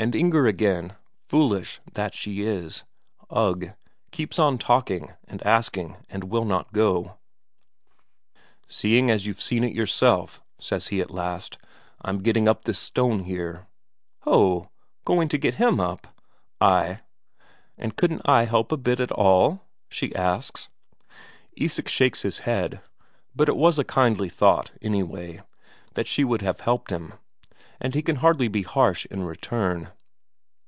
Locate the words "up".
12.46-12.62, 15.80-16.06